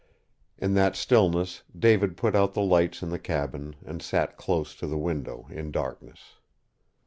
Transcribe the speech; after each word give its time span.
In 0.57 0.73
that 0.73 0.95
stillness 0.95 1.61
David 1.77 2.17
put 2.17 2.35
out 2.35 2.55
the 2.55 2.61
lights 2.63 3.03
in 3.03 3.09
the 3.09 3.19
cabin 3.19 3.75
and 3.85 4.01
sat 4.01 4.35
close 4.35 4.73
to 4.77 4.87
the 4.87 4.97
window 4.97 5.45
in 5.51 5.71
darkness. 5.71 6.37